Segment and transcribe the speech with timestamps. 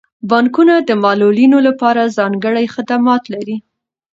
[0.29, 3.57] بانکونه د معلولینو لپاره ځانګړي خدمات لري.